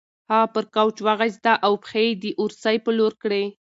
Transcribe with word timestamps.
هغه 0.31 0.47
پر 0.53 0.65
کوچ 0.75 0.95
وغځېده 1.07 1.53
او 1.65 1.73
پښې 1.83 2.01
یې 2.07 2.19
د 2.23 2.25
اورسۍ 2.39 2.77
په 2.85 2.91
لور 2.97 3.13
کړې. 3.23 3.43